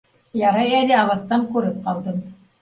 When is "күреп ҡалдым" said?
1.53-2.19